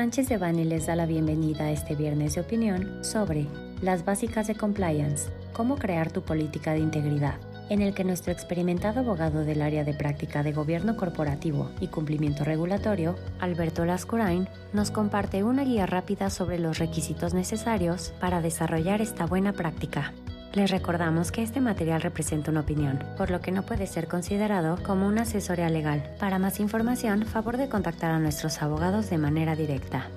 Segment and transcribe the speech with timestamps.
[0.00, 3.46] Sánchez de Bani les da la bienvenida a este viernes de opinión sobre
[3.82, 7.34] las básicas de compliance, cómo crear tu política de integridad,
[7.68, 12.44] en el que nuestro experimentado abogado del área de práctica de gobierno corporativo y cumplimiento
[12.44, 19.26] regulatorio, Alberto Lascurain, nos comparte una guía rápida sobre los requisitos necesarios para desarrollar esta
[19.26, 20.14] buena práctica.
[20.52, 24.78] Les recordamos que este material representa una opinión, por lo que no puede ser considerado
[24.84, 26.02] como una asesoría legal.
[26.18, 30.08] Para más información, favor de contactar a nuestros abogados de manera directa.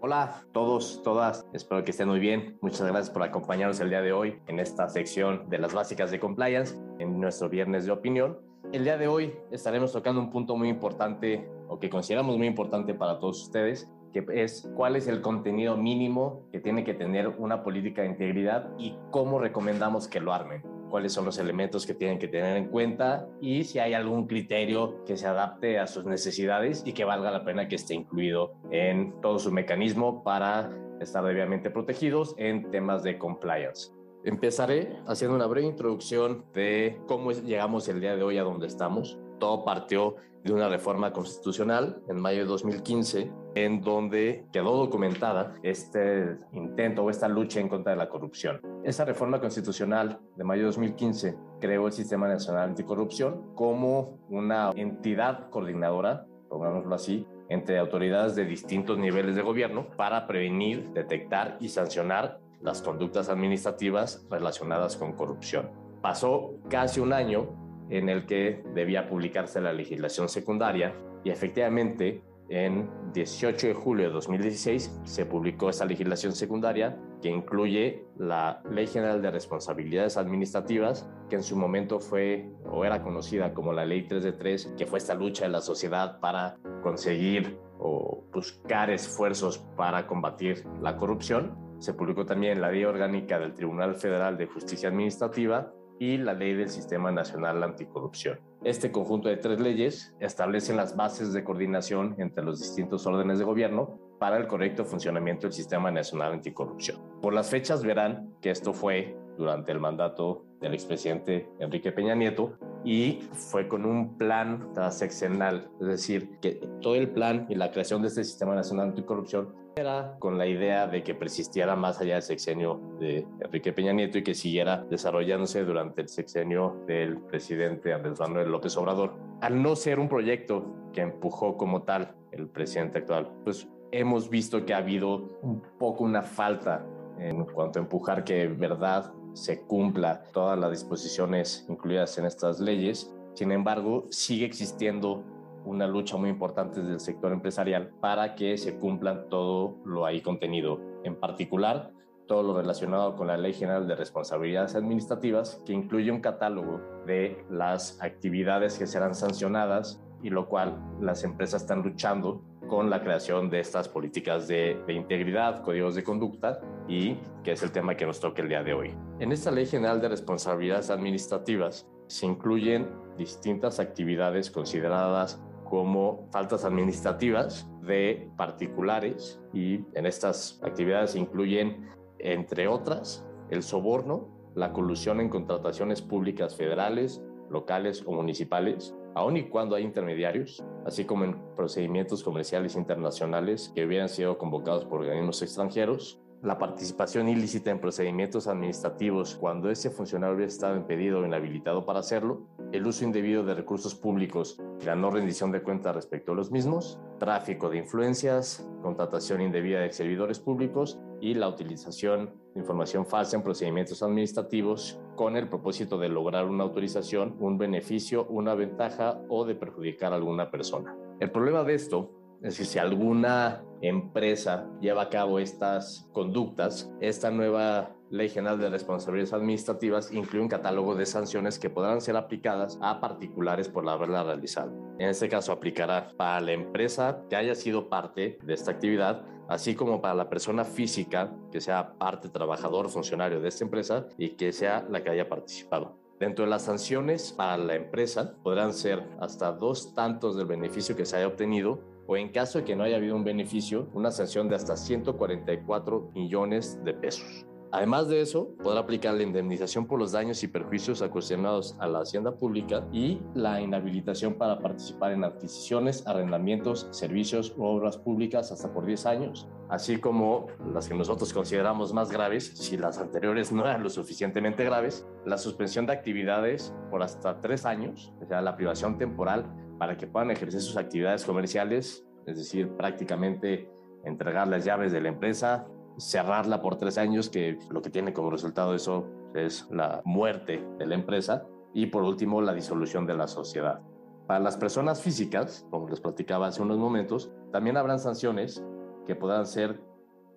[0.00, 2.58] Hola a todos, todas, espero que estén muy bien.
[2.60, 6.20] Muchas gracias por acompañarnos el día de hoy en esta sección de las básicas de
[6.20, 8.38] compliance en nuestro viernes de opinión.
[8.74, 12.92] El día de hoy estaremos tocando un punto muy importante o que consideramos muy importante
[12.92, 17.62] para todos ustedes que es cuál es el contenido mínimo que tiene que tener una
[17.62, 22.18] política de integridad y cómo recomendamos que lo armen cuáles son los elementos que tienen
[22.18, 26.82] que tener en cuenta y si hay algún criterio que se adapte a sus necesidades
[26.86, 31.70] y que valga la pena que esté incluido en todo su mecanismo para estar debidamente
[31.70, 33.92] protegidos en temas de compliance.
[34.24, 39.18] Empezaré haciendo una breve introducción de cómo llegamos el día de hoy a donde estamos.
[39.38, 46.36] Todo partió de una reforma constitucional en mayo de 2015, en donde quedó documentada este
[46.52, 48.60] intento o esta lucha en contra de la corrupción.
[48.84, 55.48] Esa reforma constitucional de mayo de 2015 creó el Sistema Nacional Anticorrupción como una entidad
[55.48, 62.40] coordinadora, pongámoslo así, entre autoridades de distintos niveles de gobierno para prevenir, detectar y sancionar
[62.60, 65.70] las conductas administrativas relacionadas con corrupción.
[66.02, 70.94] Pasó casi un año en el que debía publicarse la legislación secundaria
[71.24, 78.04] y efectivamente en 18 de julio de 2016 se publicó esta legislación secundaria que incluye
[78.18, 83.72] la Ley General de Responsabilidades Administrativas, que en su momento fue o era conocida como
[83.72, 88.24] la Ley 3 de 3, que fue esta lucha de la sociedad para conseguir o
[88.32, 91.56] buscar esfuerzos para combatir la corrupción.
[91.78, 96.54] Se publicó también la Ley Orgánica del Tribunal Federal de Justicia Administrativa y la Ley
[96.54, 98.38] del Sistema Nacional Anticorrupción.
[98.66, 103.44] Este conjunto de tres leyes establecen las bases de coordinación entre los distintos órdenes de
[103.44, 107.00] gobierno para el correcto funcionamiento del Sistema Nacional Anticorrupción.
[107.22, 112.58] Por las fechas verán que esto fue durante el mandato del expresidente Enrique Peña Nieto
[112.86, 118.00] y fue con un plan transeccional, es decir, que todo el plan y la creación
[118.00, 122.22] de este Sistema Nacional Anticorrupción era con la idea de que persistiera más allá del
[122.22, 128.20] sexenio de Enrique Peña Nieto y que siguiera desarrollándose durante el sexenio del presidente Andrés
[128.20, 129.14] Manuel López Obrador.
[129.40, 130.64] Al no ser un proyecto
[130.94, 136.04] que empujó como tal el presidente actual, pues hemos visto que ha habido un poco
[136.04, 136.86] una falta
[137.18, 143.14] en cuanto a empujar que verdad se cumpla todas las disposiciones incluidas en estas leyes.
[143.34, 145.22] Sin embargo, sigue existiendo
[145.66, 150.80] una lucha muy importante del sector empresarial para que se cumplan todo lo ahí contenido.
[151.04, 151.92] En particular,
[152.26, 157.44] todo lo relacionado con la Ley General de Responsabilidades Administrativas, que incluye un catálogo de
[157.50, 163.50] las actividades que serán sancionadas y lo cual las empresas están luchando con la creación
[163.50, 168.06] de estas políticas de, de, integridad, códigos de conducta y que es el tema que
[168.06, 168.94] nos toca el día de hoy.
[169.18, 177.68] En esta Ley General de Responsabilidades Administrativas se incluyen distintas actividades consideradas como faltas administrativas
[177.82, 181.88] de particulares y en estas actividades se incluyen,
[182.18, 189.48] entre otras, el soborno, la colusión en contrataciones públicas federales, locales o municipales, aun y
[189.48, 195.42] cuando hay intermediarios, así como en procedimientos comerciales internacionales que hubieran sido convocados por organismos
[195.42, 201.84] extranjeros, la participación ilícita en procedimientos administrativos cuando ese funcionario hubiera estado impedido o inhabilitado
[201.84, 206.32] para hacerlo, el uso indebido de recursos públicos y la no rendición de cuentas respecto
[206.32, 212.60] a los mismos, tráfico de influencias, contratación indebida de servidores públicos y la utilización de
[212.60, 218.54] información falsa en procedimientos administrativos con el propósito de lograr una autorización, un beneficio, una
[218.54, 220.96] ventaja o de perjudicar a alguna persona.
[221.18, 222.10] El problema de esto
[222.42, 228.70] es decir, si alguna empresa lleva a cabo estas conductas, esta nueva Ley General de
[228.70, 234.22] Responsabilidades Administrativas incluye un catálogo de sanciones que podrán ser aplicadas a particulares por haberla
[234.22, 234.72] realizado.
[234.98, 239.74] En este caso aplicará para la empresa que haya sido parte de esta actividad, así
[239.74, 244.52] como para la persona física que sea parte, trabajador, funcionario de esta empresa y que
[244.52, 245.98] sea la que haya participado.
[246.20, 251.04] Dentro de las sanciones para la empresa podrán ser hasta dos tantos del beneficio que
[251.04, 254.48] se haya obtenido o en caso de que no haya habido un beneficio, una sanción
[254.48, 257.46] de hasta 144 millones de pesos.
[257.76, 261.98] Además de eso, podrá aplicar la indemnización por los daños y perjuicios ocasionados a la
[261.98, 268.72] hacienda pública y la inhabilitación para participar en adquisiciones, arrendamientos, servicios u obras públicas hasta
[268.72, 273.66] por 10 años, así como las que nosotros consideramos más graves, si las anteriores no
[273.66, 278.56] eran lo suficientemente graves, la suspensión de actividades por hasta 3 años, o sea, la
[278.56, 283.70] privación temporal para que puedan ejercer sus actividades comerciales, es decir, prácticamente
[284.06, 285.66] entregar las llaves de la empresa,
[285.98, 290.86] cerrarla por tres años, que lo que tiene como resultado eso es la muerte de
[290.86, 293.80] la empresa, y por último la disolución de la sociedad.
[294.26, 298.64] Para las personas físicas, como les platicaba hace unos momentos, también habrán sanciones
[299.06, 299.80] que podrán ser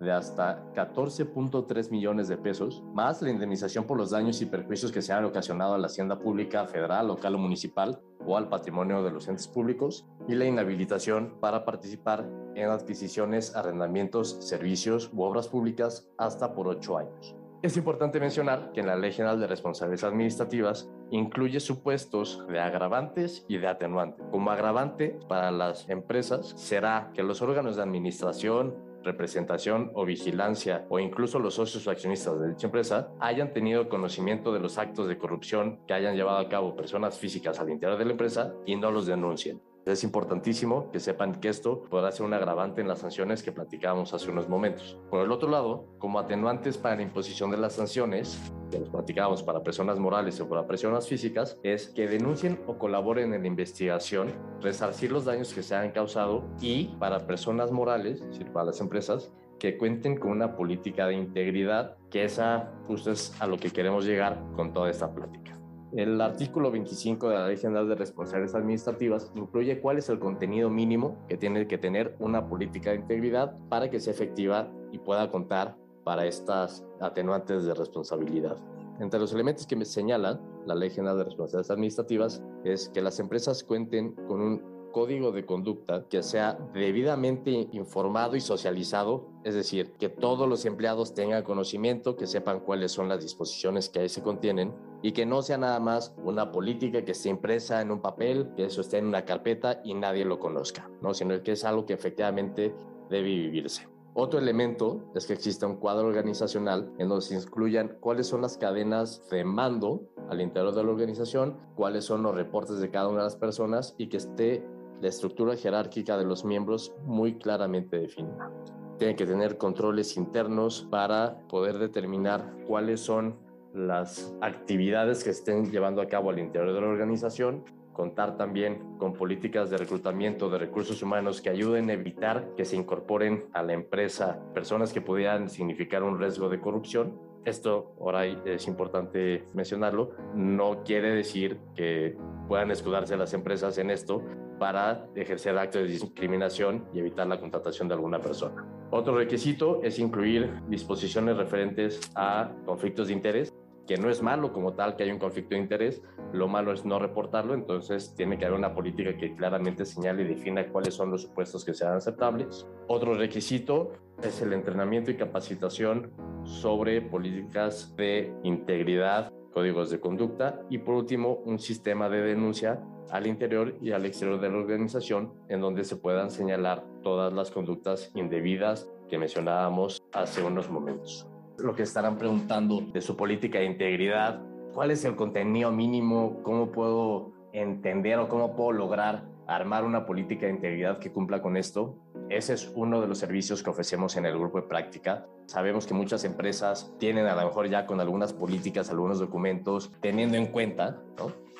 [0.00, 5.02] de hasta 14.3 millones de pesos, más la indemnización por los daños y perjuicios que
[5.02, 9.10] se han ocasionado a la hacienda pública federal, local o municipal o al patrimonio de
[9.10, 16.08] los entes públicos, y la inhabilitación para participar en adquisiciones, arrendamientos, servicios u obras públicas
[16.18, 17.36] hasta por ocho años.
[17.62, 23.44] Es importante mencionar que en la Ley General de Responsabilidades Administrativas incluye supuestos de agravantes
[23.48, 24.24] y de atenuantes.
[24.30, 31.00] Como agravante para las empresas será que los órganos de administración, representación o vigilancia o
[31.00, 35.18] incluso los socios o accionistas de dicha empresa hayan tenido conocimiento de los actos de
[35.18, 38.90] corrupción que hayan llevado a cabo personas físicas al interior de la empresa y no
[38.90, 39.60] los denuncien.
[39.90, 44.14] Es importantísimo que sepan que esto podrá ser un agravante en las sanciones que platicábamos
[44.14, 44.96] hace unos momentos.
[45.10, 48.40] Por el otro lado, como atenuantes para la imposición de las sanciones,
[48.70, 53.34] que los platicábamos para personas morales o para personas físicas, es que denuncien o colaboren
[53.34, 58.28] en la investigación, resarcir los daños que se han causado y para personas morales, es
[58.28, 63.34] decir, para las empresas, que cuenten con una política de integridad, que esa justo es
[63.40, 65.49] a lo que queremos llegar con toda esta plática.
[65.92, 70.70] El artículo 25 de la Ley General de Responsabilidades Administrativas incluye cuál es el contenido
[70.70, 75.28] mínimo que tiene que tener una política de integridad para que sea efectiva y pueda
[75.32, 78.56] contar para estas atenuantes de responsabilidad.
[79.00, 83.18] Entre los elementos que me señalan la Ley General de Responsabilidades Administrativas es que las
[83.18, 89.92] empresas cuenten con un código de conducta que sea debidamente informado y socializado, es decir,
[89.92, 94.22] que todos los empleados tengan conocimiento, que sepan cuáles son las disposiciones que ahí se
[94.22, 98.50] contienen y que no sea nada más una política que esté impresa en un papel,
[98.56, 101.14] que eso esté en una carpeta y nadie lo conozca, ¿no?
[101.14, 102.74] sino que es algo que efectivamente
[103.08, 103.88] debe vivirse.
[104.12, 108.58] Otro elemento es que exista un cuadro organizacional en donde se incluyan cuáles son las
[108.58, 113.18] cadenas de mando al interior de la organización, cuáles son los reportes de cada una
[113.18, 114.66] de las personas y que esté
[115.00, 118.50] la estructura jerárquica de los miembros muy claramente definida.
[118.98, 123.38] Tienen que tener controles internos para poder determinar cuáles son
[123.74, 129.12] las actividades que estén llevando a cabo al interior de la organización, contar también con
[129.14, 133.72] políticas de reclutamiento de recursos humanos que ayuden a evitar que se incorporen a la
[133.72, 137.18] empresa personas que pudieran significar un riesgo de corrupción.
[137.44, 142.16] Esto, ahora es importante mencionarlo, no quiere decir que
[142.48, 144.22] puedan escudarse las empresas en esto,
[144.60, 148.62] para ejercer actos de discriminación y evitar la contratación de alguna persona.
[148.90, 153.54] Otro requisito es incluir disposiciones referentes a conflictos de interés,
[153.86, 156.02] que no es malo como tal que haya un conflicto de interés,
[156.34, 160.26] lo malo es no reportarlo, entonces tiene que haber una política que claramente señale y
[160.26, 162.68] defina cuáles son los supuestos que sean aceptables.
[162.86, 163.92] Otro requisito
[164.22, 166.12] es el entrenamiento y capacitación
[166.44, 173.26] sobre políticas de integridad, códigos de conducta y por último un sistema de denuncia al
[173.26, 178.10] interior y al exterior de la organización en donde se puedan señalar todas las conductas
[178.14, 181.26] indebidas que mencionábamos hace unos momentos.
[181.58, 184.40] Lo que estarán preguntando de su política de integridad,
[184.72, 190.46] cuál es el contenido mínimo, cómo puedo entender o cómo puedo lograr armar una política
[190.46, 191.96] de integridad que cumpla con esto.
[192.28, 195.26] Ese es uno de los servicios que ofrecemos en el grupo de práctica.
[195.46, 200.36] Sabemos que muchas empresas tienen a lo mejor ya con algunas políticas, algunos documentos, teniendo
[200.36, 201.02] en cuenta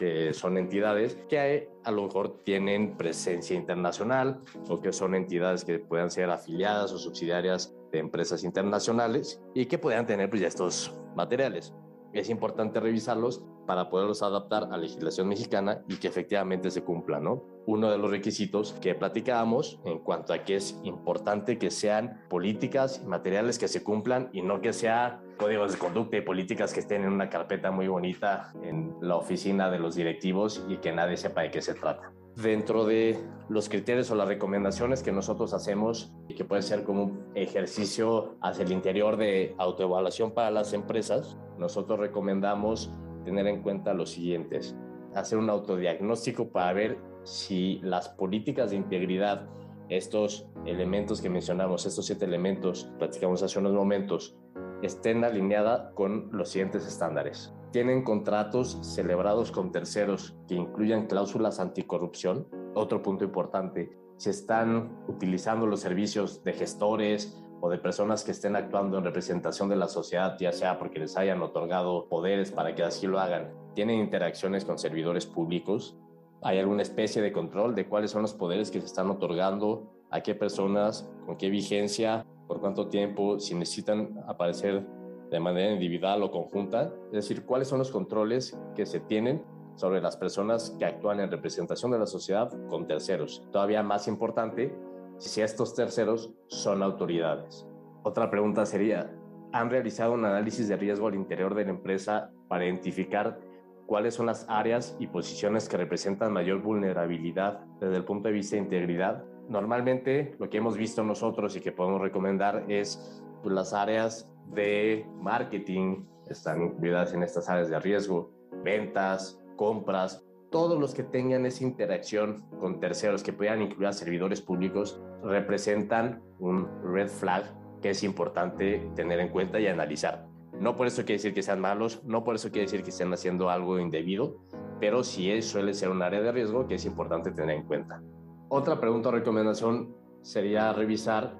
[0.00, 4.40] que son entidades que a lo mejor tienen presencia internacional
[4.71, 9.76] o que son entidades que puedan ser afiliadas o subsidiarias de empresas internacionales y que
[9.76, 11.75] puedan tener pues, estos materiales
[12.12, 17.25] es importante revisarlos para poderlos adaptar a la legislación mexicana y que efectivamente se cumplan,
[17.25, 17.45] ¿no?
[17.67, 23.00] Uno de los requisitos que platicábamos en cuanto a que es importante que sean políticas
[23.05, 26.81] y materiales que se cumplan y no que sea códigos de conducta y políticas que
[26.81, 31.17] estén en una carpeta muy bonita en la oficina de los directivos y que nadie
[31.17, 33.19] sepa de qué se trata dentro de
[33.49, 38.37] los criterios o las recomendaciones que nosotros hacemos y que puede ser como un ejercicio
[38.41, 42.93] hacia el interior de autoevaluación para las empresas, nosotros recomendamos
[43.25, 44.77] tener en cuenta los siguientes.
[45.15, 49.49] Hacer un autodiagnóstico para ver si las políticas de integridad,
[49.89, 54.37] estos elementos que mencionamos, estos siete elementos, platicamos hace unos momentos,
[54.83, 57.53] estén alineadas con los siguientes estándares.
[57.73, 62.49] Tienen contratos celebrados con terceros que incluyan cláusulas anticorrupción.
[62.75, 68.57] Otro punto importante, se están utilizando los servicios de gestores o de personas que estén
[68.57, 72.83] actuando en representación de la sociedad, ya sea porque les hayan otorgado poderes para que
[72.83, 75.97] así lo hagan, tienen interacciones con servidores públicos,
[76.43, 80.23] hay alguna especie de control de cuáles son los poderes que se están otorgando, a
[80.23, 84.85] qué personas, con qué vigencia, por cuánto tiempo, si necesitan aparecer
[85.31, 89.43] de manera individual o conjunta, es decir, cuáles son los controles que se tienen
[89.77, 93.43] sobre las personas que actúan en representación de la sociedad con terceros.
[93.51, 94.75] Todavía más importante,
[95.19, 97.67] si estos terceros son autoridades.
[98.03, 99.11] Otra pregunta sería,
[99.53, 103.39] ¿han realizado un análisis de riesgo al interior de la empresa para identificar
[103.87, 108.57] cuáles son las áreas y posiciones que representan mayor vulnerabilidad desde el punto de vista
[108.57, 109.25] de integridad?
[109.49, 115.07] Normalmente lo que hemos visto nosotros y que podemos recomendar es pues, las áreas de
[115.17, 118.33] marketing, están incluidas en estas áreas de riesgo,
[118.65, 124.41] ventas, compras, todos los que tengan esa interacción con terceros que puedan incluir a servidores
[124.41, 127.45] públicos representan un red flag
[127.81, 130.27] que es importante tener en cuenta y analizar.
[130.59, 133.13] No por eso quiere decir que sean malos, no por eso quiere decir que estén
[133.13, 134.37] haciendo algo indebido,
[134.81, 138.03] pero sí suele ser un área de riesgo que es importante tener en cuenta.
[138.49, 141.39] Otra pregunta o recomendación sería revisar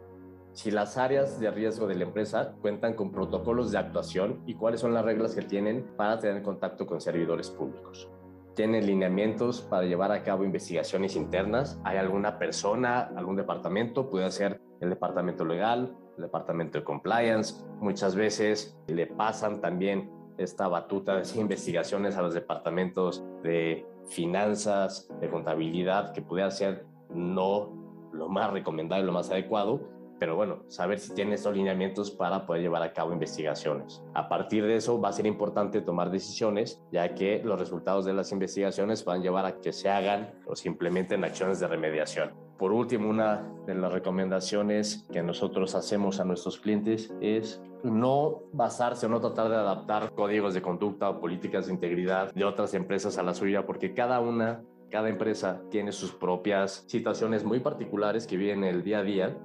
[0.53, 4.81] si las áreas de riesgo de la empresa cuentan con protocolos de actuación y cuáles
[4.81, 8.11] son las reglas que tienen para tener contacto con servidores públicos
[8.55, 11.81] tienen lineamientos para llevar a cabo investigaciones internas.
[11.85, 14.11] ¿Hay alguna persona, algún departamento?
[14.11, 17.65] Puede ser el departamento legal, el departamento de compliance.
[17.79, 25.31] Muchas veces le pasan también esta batuta de investigaciones a los departamentos de finanzas, de
[25.31, 29.81] contabilidad, que puede ser no lo más recomendable, lo más adecuado,
[30.21, 34.05] pero bueno, saber si tiene estos lineamientos para poder llevar a cabo investigaciones.
[34.15, 38.13] A partir de eso va a ser importante tomar decisiones, ya que los resultados de
[38.13, 42.33] las investigaciones van a llevar a que se hagan o se implementen acciones de remediación.
[42.59, 49.07] Por último, una de las recomendaciones que nosotros hacemos a nuestros clientes es no basarse
[49.07, 53.17] o no tratar de adaptar códigos de conducta o políticas de integridad de otras empresas
[53.17, 58.37] a la suya, porque cada una cada empresa tiene sus propias situaciones muy particulares que
[58.37, 59.39] viven el día a día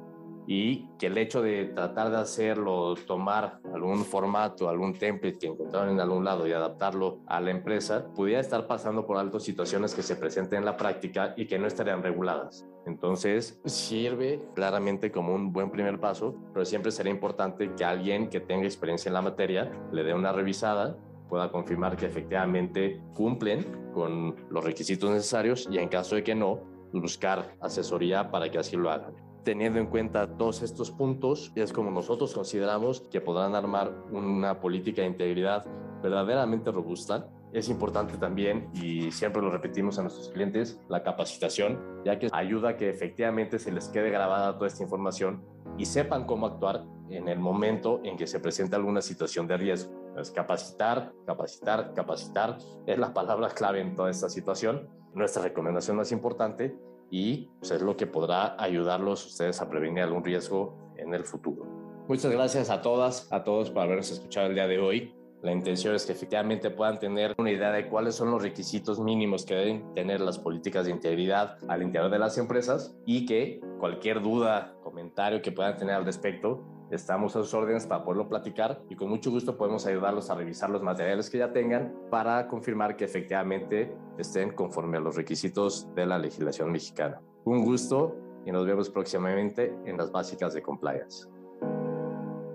[0.48, 5.90] y que el hecho de tratar de hacerlo, tomar algún formato, algún template que encontraron
[5.90, 10.04] en algún lado y adaptarlo a la empresa, pudiera estar pasando por alto situaciones que
[10.04, 12.66] se presenten en la práctica y que no estarían reguladas.
[12.86, 18.40] Entonces, sirve claramente como un buen primer paso, pero siempre será importante que alguien que
[18.40, 20.96] tenga experiencia en la materia le dé una revisada
[21.28, 26.60] pueda confirmar que efectivamente cumplen con los requisitos necesarios y en caso de que no,
[26.94, 31.92] buscar asesoría para que así lo hagan teniendo en cuenta todos estos puntos, es como
[31.92, 35.66] nosotros consideramos que podrán armar una política de integridad
[36.02, 37.30] verdaderamente robusta.
[37.54, 42.70] Es importante también, y siempre lo repetimos a nuestros clientes, la capacitación, ya que ayuda
[42.70, 45.46] a que efectivamente se les quede grabada toda esta información
[45.78, 49.94] y sepan cómo actuar en el momento en que se presenta alguna situación de riesgo.
[50.18, 54.90] Es capacitar, capacitar, capacitar es la palabra clave en toda esta situación.
[55.14, 56.76] Nuestra recomendación más importante
[57.10, 61.66] y pues, es lo que podrá ayudarlos ustedes a prevenir algún riesgo en el futuro.
[62.08, 65.16] Muchas gracias a todas, a todos por habernos escuchado el día de hoy.
[65.42, 69.46] La intención es que efectivamente puedan tener una idea de cuáles son los requisitos mínimos
[69.46, 74.22] que deben tener las políticas de integridad al interior de las empresas y que cualquier
[74.22, 78.96] duda, comentario que puedan tener al respecto, Estamos a sus órdenes para poderlo platicar y
[78.96, 83.06] con mucho gusto podemos ayudarlos a revisar los materiales que ya tengan para confirmar que
[83.06, 87.22] efectivamente estén conforme a los requisitos de la legislación mexicana.
[87.44, 88.16] Un gusto
[88.46, 91.28] y nos vemos próximamente en las básicas de compliance.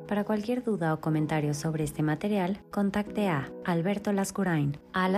[0.06, 5.08] Para cualquier duda o comentario sobre este material, contacte a Alberto Lascurain a.